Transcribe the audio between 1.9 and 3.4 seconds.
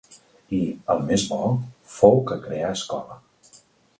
fou que creà escola.